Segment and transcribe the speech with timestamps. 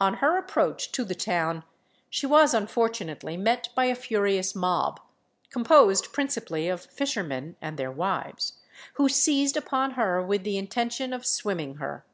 [0.00, 1.62] On her approach to the town
[2.08, 4.98] she was unfortunately met by a furious mob,
[5.50, 8.54] composed principally of fishermen and their wives,
[8.94, 12.06] who seized upon her with the intention of swimming her.